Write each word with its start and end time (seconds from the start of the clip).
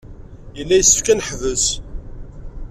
Yella 0.57 0.75
yessefk 0.77 1.07
ad 1.07 1.17
neḥbes. 1.17 1.65